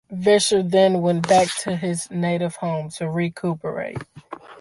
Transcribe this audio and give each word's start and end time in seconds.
Vischer 0.09 0.63
then 0.63 1.01
went 1.03 1.27
back 1.29 1.47
to 1.59 1.75
his 1.75 2.09
native 2.09 2.55
home 2.55 2.89
to 2.89 3.07
recuperate. 3.07 3.99